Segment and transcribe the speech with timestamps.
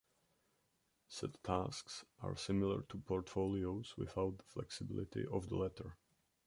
[1.07, 5.95] Set tasks are similar to portfolios without the flexibility of the latter.